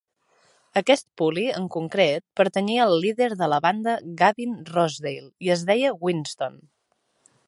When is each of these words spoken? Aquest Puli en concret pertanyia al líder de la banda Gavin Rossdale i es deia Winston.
Aquest 0.79 1.03
Puli 1.21 1.43
en 1.57 1.67
concret 1.75 2.23
pertanyia 2.41 2.81
al 2.87 2.95
líder 3.03 3.29
de 3.43 3.49
la 3.53 3.61
banda 3.67 3.95
Gavin 4.23 4.57
Rossdale 4.73 5.29
i 5.49 5.55
es 5.57 5.65
deia 5.73 5.93
Winston. 6.07 6.61